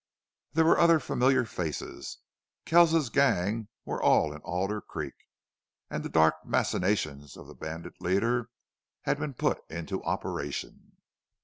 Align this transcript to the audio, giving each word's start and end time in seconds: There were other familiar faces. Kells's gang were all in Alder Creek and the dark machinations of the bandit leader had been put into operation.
There 0.53 0.65
were 0.65 0.79
other 0.79 0.99
familiar 0.99 1.45
faces. 1.45 2.17
Kells's 2.65 3.11
gang 3.11 3.67
were 3.85 4.01
all 4.01 4.33
in 4.33 4.41
Alder 4.41 4.81
Creek 4.81 5.13
and 5.91 6.01
the 6.03 6.09
dark 6.09 6.43
machinations 6.43 7.37
of 7.37 7.45
the 7.45 7.53
bandit 7.53 8.01
leader 8.01 8.49
had 9.01 9.19
been 9.19 9.35
put 9.35 9.61
into 9.69 10.03
operation. 10.03 10.93